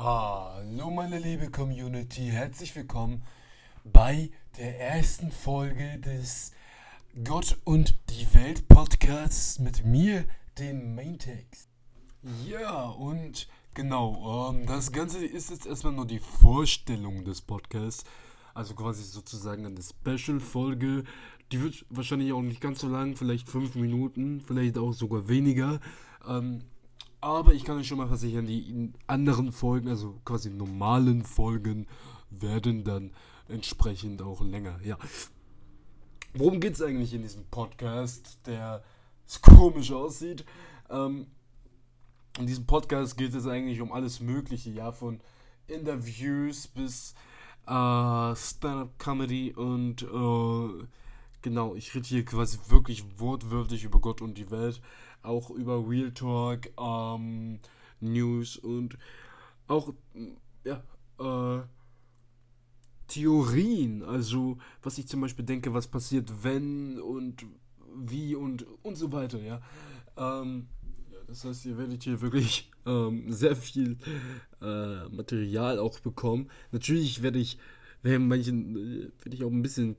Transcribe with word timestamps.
Hallo 0.00 0.90
meine 0.90 1.18
liebe 1.18 1.50
Community, 1.50 2.28
herzlich 2.30 2.76
willkommen 2.76 3.24
bei 3.82 4.30
der 4.56 4.78
ersten 4.78 5.32
Folge 5.32 5.98
des 5.98 6.52
Gott 7.24 7.58
und 7.64 7.98
die 8.08 8.32
Welt 8.32 8.68
Podcasts 8.68 9.58
mit 9.58 9.84
mir, 9.84 10.24
den 10.56 10.94
Maintext. 10.94 11.68
Ja, 12.46 12.90
und 12.90 13.48
genau, 13.74 14.52
ähm, 14.52 14.66
das 14.66 14.92
Ganze 14.92 15.26
ist 15.26 15.50
jetzt 15.50 15.66
erstmal 15.66 15.94
nur 15.94 16.06
die 16.06 16.20
Vorstellung 16.20 17.24
des 17.24 17.40
Podcasts, 17.40 18.04
also 18.54 18.76
quasi 18.76 19.02
sozusagen 19.02 19.66
eine 19.66 19.80
Special-Folge. 19.82 21.02
Die 21.50 21.60
wird 21.60 21.84
wahrscheinlich 21.90 22.32
auch 22.32 22.42
nicht 22.42 22.60
ganz 22.60 22.78
so 22.78 22.88
lang, 22.88 23.16
vielleicht 23.16 23.48
fünf 23.48 23.74
Minuten, 23.74 24.42
vielleicht 24.42 24.78
auch 24.78 24.92
sogar 24.92 25.26
weniger. 25.26 25.80
Ähm, 26.24 26.62
aber 27.20 27.52
ich 27.54 27.64
kann 27.64 27.78
euch 27.78 27.88
schon 27.88 27.98
mal 27.98 28.08
versichern, 28.08 28.46
die 28.46 28.92
anderen 29.06 29.52
Folgen, 29.52 29.88
also 29.88 30.20
quasi 30.24 30.50
normalen 30.50 31.24
Folgen, 31.24 31.86
werden 32.30 32.84
dann 32.84 33.10
entsprechend 33.48 34.22
auch 34.22 34.40
länger. 34.42 34.78
Ja. 34.84 34.98
Worum 36.34 36.60
geht 36.60 36.74
es 36.74 36.82
eigentlich 36.82 37.14
in 37.14 37.22
diesem 37.22 37.44
Podcast, 37.46 38.38
der 38.46 38.84
komisch 39.42 39.92
aussieht? 39.92 40.44
Ähm, 40.90 41.26
in 42.38 42.46
diesem 42.46 42.66
Podcast 42.66 43.16
geht 43.16 43.34
es 43.34 43.46
eigentlich 43.46 43.80
um 43.80 43.92
alles 43.92 44.20
Mögliche, 44.20 44.70
ja, 44.70 44.92
von 44.92 45.20
Interviews 45.66 46.68
bis 46.68 47.14
äh, 47.66 48.36
Stand-up-Comedy 48.36 49.54
und 49.54 50.02
äh, 50.02 50.86
genau, 51.42 51.74
ich 51.74 51.94
rede 51.94 52.06
hier 52.06 52.24
quasi 52.24 52.58
wirklich 52.68 53.04
wortwörtlich 53.18 53.84
über 53.84 54.00
Gott 54.00 54.22
und 54.22 54.38
die 54.38 54.50
Welt 54.50 54.80
auch 55.22 55.50
über 55.50 55.88
Real 55.88 56.12
Talk, 56.12 56.70
ähm, 56.78 57.60
News 58.00 58.56
und 58.56 58.96
auch 59.66 59.92
ja, 60.64 60.82
äh, 61.18 61.62
Theorien. 63.08 64.02
Also, 64.02 64.58
was 64.82 64.98
ich 64.98 65.08
zum 65.08 65.20
Beispiel 65.20 65.44
denke, 65.44 65.74
was 65.74 65.86
passiert, 65.88 66.30
wenn 66.42 67.00
und 67.00 67.44
wie 67.96 68.34
und 68.34 68.66
und 68.82 68.96
so 68.96 69.12
weiter, 69.12 69.40
ja. 69.40 69.60
Ähm, 70.16 70.68
das 71.26 71.44
heißt, 71.44 71.66
ihr 71.66 71.76
werdet 71.76 72.02
hier 72.04 72.20
wirklich 72.20 72.70
ähm, 72.86 73.30
sehr 73.32 73.56
viel 73.56 73.98
äh, 74.62 75.08
Material 75.08 75.78
auch 75.78 76.00
bekommen. 76.00 76.50
Natürlich 76.72 77.22
werde 77.22 77.38
ich, 77.38 77.58
werde 78.02 78.20
manchen, 78.20 78.76
äh, 78.76 79.24
werde 79.24 79.36
ich 79.36 79.44
auch 79.44 79.50
ein 79.50 79.62
bisschen 79.62 79.96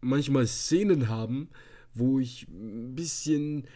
manchmal 0.00 0.46
Szenen 0.46 1.08
haben, 1.08 1.48
wo 1.94 2.18
ich 2.18 2.48
ein 2.48 2.94
bisschen 2.94 3.66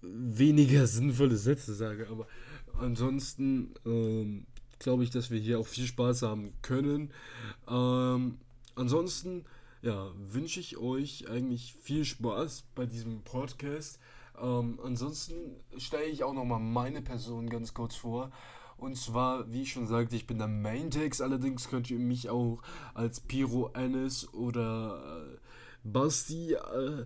weniger 0.00 0.86
sinnvolle 0.86 1.36
Sätze 1.36 1.74
sage. 1.74 2.08
Aber 2.08 2.26
ansonsten 2.78 3.74
ähm, 3.84 4.46
glaube 4.78 5.04
ich, 5.04 5.10
dass 5.10 5.30
wir 5.30 5.38
hier 5.38 5.58
auch 5.58 5.66
viel 5.66 5.86
Spaß 5.86 6.22
haben 6.22 6.52
können. 6.62 7.12
Ähm, 7.68 8.38
ansonsten 8.74 9.44
ja, 9.82 10.10
wünsche 10.16 10.60
ich 10.60 10.76
euch 10.76 11.28
eigentlich 11.28 11.74
viel 11.74 12.04
Spaß 12.04 12.64
bei 12.74 12.86
diesem 12.86 13.22
Podcast. 13.22 13.98
Ähm, 14.40 14.78
ansonsten 14.82 15.34
stelle 15.76 16.06
ich 16.06 16.24
auch 16.24 16.34
nochmal 16.34 16.60
meine 16.60 17.02
Person 17.02 17.48
ganz 17.48 17.74
kurz 17.74 17.94
vor. 17.94 18.30
Und 18.76 18.96
zwar, 18.96 19.52
wie 19.52 19.62
ich 19.62 19.72
schon 19.72 19.88
sagte, 19.88 20.14
ich 20.14 20.26
bin 20.26 20.38
der 20.38 20.46
Maintext. 20.46 21.20
Allerdings 21.20 21.68
könnt 21.68 21.90
ihr 21.90 21.98
mich 21.98 22.30
auch 22.30 22.62
als 22.94 23.18
Piro 23.20 23.70
Ennis 23.74 24.32
oder 24.32 25.26
äh, 25.26 25.38
Basti 25.84 26.54
äh, 26.54 27.04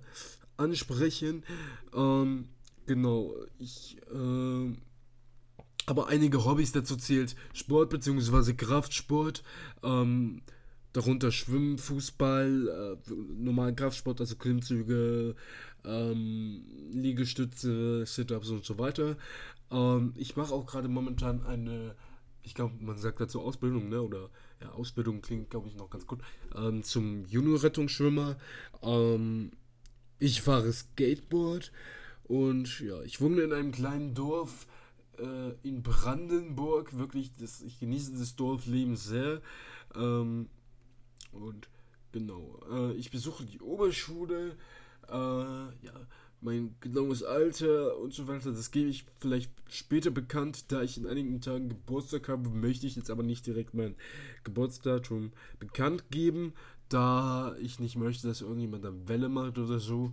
ansprechen. 0.56 1.44
Ähm, 1.94 2.48
genau, 2.86 3.34
ich 3.58 3.96
äh, 4.12 4.76
aber 5.86 6.08
einige 6.08 6.44
Hobbys 6.44 6.72
dazu 6.72 6.96
zählt 6.96 7.34
Sport 7.52 7.90
bzw. 7.90 8.54
Kraftsport. 8.54 9.42
Ähm, 9.82 10.42
darunter 10.92 11.32
Schwimmen, 11.32 11.78
Fußball, 11.78 12.98
äh, 13.08 13.12
normalen 13.12 13.76
Kraftsport, 13.76 14.20
also 14.20 14.36
Klimmzüge, 14.36 15.34
ähm, 15.84 16.64
Liegestütze, 16.92 18.04
Sit-ups 18.06 18.50
und 18.50 18.64
so 18.64 18.78
weiter. 18.78 19.16
Ähm, 19.70 20.12
ich 20.16 20.36
mache 20.36 20.54
auch 20.54 20.66
gerade 20.66 20.88
momentan 20.88 21.44
eine, 21.46 21.96
ich 22.42 22.54
glaube, 22.54 22.74
man 22.80 22.98
sagt 22.98 23.20
dazu 23.20 23.40
Ausbildung, 23.40 23.88
ne? 23.88 24.02
Oder 24.02 24.30
ja, 24.60 24.70
Ausbildung 24.72 25.22
klingt, 25.22 25.50
glaube 25.50 25.68
ich, 25.68 25.76
noch 25.76 25.90
ganz 25.90 26.06
gut. 26.06 26.20
Ähm, 26.54 26.82
zum 26.82 27.24
Junior-Rettungsschwimmer. 27.26 28.36
Ähm, 28.82 29.52
ich 30.18 30.42
fahre 30.42 30.72
Skateboard 30.72 31.72
und 32.24 32.80
ja, 32.80 33.02
ich 33.02 33.20
wohne 33.20 33.42
in 33.42 33.52
einem 33.52 33.72
kleinen 33.72 34.14
Dorf 34.14 34.66
äh, 35.18 35.52
in 35.62 35.82
Brandenburg. 35.82 36.96
Wirklich, 36.96 37.32
das, 37.36 37.60
ich 37.62 37.78
genieße 37.80 38.12
das 38.18 38.36
Dorfleben 38.36 38.96
sehr. 38.96 39.40
Ähm, 39.94 40.48
und 41.32 41.68
genau, 42.12 42.60
äh, 42.70 42.92
ich 42.94 43.10
besuche 43.10 43.44
die 43.44 43.60
Oberschule. 43.60 44.56
Äh, 45.08 45.14
ja, 45.14 46.06
mein 46.42 46.74
genaues 46.80 47.22
Alter 47.22 47.98
und 47.98 48.12
so 48.12 48.28
weiter, 48.28 48.50
das 48.50 48.70
gebe 48.70 48.90
ich 48.90 49.04
vielleicht 49.20 49.50
später 49.68 50.10
bekannt, 50.10 50.72
da 50.72 50.82
ich 50.82 50.98
in 50.98 51.06
einigen 51.06 51.40
Tagen 51.40 51.68
Geburtstag 51.68 52.28
habe, 52.28 52.50
möchte 52.50 52.86
ich 52.86 52.96
jetzt 52.96 53.10
aber 53.10 53.22
nicht 53.22 53.46
direkt 53.46 53.74
mein 53.74 53.94
Geburtsdatum 54.44 55.32
bekannt 55.60 56.10
geben 56.10 56.52
da 56.92 57.54
ich 57.60 57.80
nicht 57.80 57.96
möchte, 57.96 58.28
dass 58.28 58.42
irgendjemand 58.42 58.84
eine 58.84 59.08
Welle 59.08 59.28
macht 59.28 59.58
oder 59.58 59.78
so. 59.78 60.12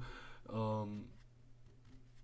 Ähm, 0.51 1.05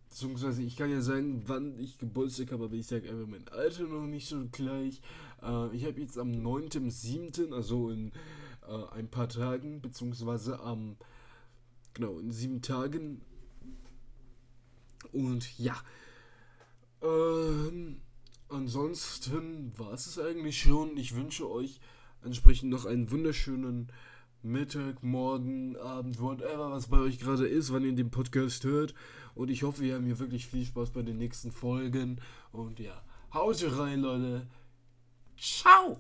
beziehungsweise 0.10 0.64
ich 0.64 0.78
kann 0.78 0.90
ja 0.90 1.02
sagen, 1.02 1.44
wann 1.48 1.78
ich 1.78 1.98
Geburtstag 1.98 2.52
habe, 2.52 2.66
aber 2.66 2.76
ich 2.76 2.88
sage 2.88 3.10
einfach 3.10 3.28
mein 3.28 3.48
Alter 3.50 3.84
noch 3.84 4.06
nicht 4.06 4.28
so 4.28 4.46
gleich. 4.52 5.02
Äh, 5.42 5.76
ich 5.76 5.86
habe 5.86 6.00
jetzt 6.00 6.18
am 6.18 6.32
9.7., 6.32 7.54
also 7.54 7.90
in 7.90 8.12
äh, 8.68 8.94
ein 8.94 9.10
paar 9.10 9.28
Tagen, 9.28 9.82
beziehungsweise 9.82 10.60
am, 10.62 10.96
genau, 11.94 12.20
in 12.20 12.32
sieben 12.32 12.62
Tagen. 12.62 13.22
Und 15.12 15.58
ja, 15.58 15.76
ähm, 17.02 18.02
ansonsten 18.50 19.78
war 19.78 19.94
es 19.94 20.20
eigentlich 20.20 20.60
schon. 20.60 20.98
Ich 20.98 21.16
wünsche 21.16 21.50
euch 21.50 21.80
entsprechend 22.24 22.72
noch 22.72 22.86
einen 22.86 23.12
wunderschönen 23.12 23.92
Mittag, 24.42 25.02
Morgen, 25.02 25.76
Abend, 25.78 26.22
whatever, 26.22 26.72
was 26.72 26.88
bei 26.88 27.00
euch 27.00 27.20
gerade 27.20 27.48
ist, 27.48 27.74
wann 27.74 27.84
ihr 27.84 27.94
den 27.94 28.12
Podcast 28.12 28.64
hört. 28.64 28.94
Und 29.34 29.50
ich 29.50 29.64
hoffe, 29.64 29.84
ihr 29.84 29.96
habt 29.96 30.06
hier 30.06 30.20
wirklich 30.20 30.46
viel 30.48 30.66
Spaß 30.66 30.92
bei 30.92 31.02
den 31.02 31.18
nächsten 31.18 31.52
Folgen. 31.52 32.22
Und 32.52 32.80
ja, 32.80 33.02
haut 33.34 33.64
rein, 33.78 34.02
Leute. 34.02 34.48
Ciao! 35.38 36.00